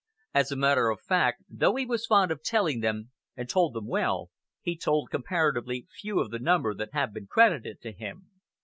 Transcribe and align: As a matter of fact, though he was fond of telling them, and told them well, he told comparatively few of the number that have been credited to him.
As 0.33 0.51
a 0.51 0.55
matter 0.55 0.89
of 0.89 0.99
fact, 0.99 1.43
though 1.47 1.75
he 1.75 1.85
was 1.85 2.07
fond 2.07 2.31
of 2.31 2.41
telling 2.41 2.79
them, 2.79 3.11
and 3.37 3.47
told 3.47 3.75
them 3.75 3.85
well, 3.85 4.31
he 4.59 4.75
told 4.75 5.11
comparatively 5.11 5.85
few 5.93 6.19
of 6.19 6.31
the 6.31 6.39
number 6.39 6.73
that 6.73 6.89
have 6.93 7.13
been 7.13 7.27
credited 7.27 7.81
to 7.81 7.91
him. 7.91 8.25